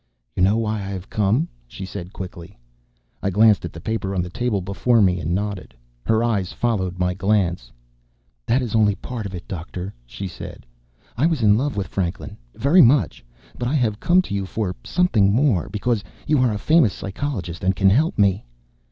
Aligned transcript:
"You 0.35 0.41
know 0.41 0.57
why 0.57 0.79
I 0.79 0.89
have 0.89 1.11
come?" 1.11 1.47
she 1.67 1.85
said 1.85 2.11
quickly. 2.11 2.57
I 3.21 3.29
glanced 3.29 3.65
at 3.65 3.71
the 3.71 3.79
paper 3.79 4.15
on 4.15 4.23
the 4.23 4.31
table 4.31 4.59
before 4.59 4.99
me, 4.99 5.19
and 5.19 5.35
nodded. 5.35 5.75
Her 6.07 6.23
eyes 6.23 6.51
followed 6.51 6.97
my 6.97 7.13
glance. 7.13 7.71
"That 8.47 8.63
is 8.63 8.73
only 8.73 8.95
part 8.95 9.27
of 9.27 9.35
it, 9.35 9.47
Doctor," 9.47 9.93
she 10.07 10.27
said. 10.27 10.65
"I 11.15 11.27
was 11.27 11.43
in 11.43 11.55
love 11.55 11.77
with 11.77 11.85
Franklin 11.85 12.35
very 12.55 12.81
much 12.81 13.23
but 13.59 13.67
I 13.67 13.75
have 13.75 13.99
come 13.99 14.23
to 14.23 14.33
you 14.33 14.47
for 14.47 14.75
something 14.83 15.31
more. 15.31 15.69
Because 15.69 16.03
you 16.25 16.39
are 16.39 16.51
a 16.51 16.57
famous 16.57 16.93
psychologist, 16.93 17.63
and 17.63 17.75
can 17.75 17.91
help 17.91 18.17
me." 18.17 18.43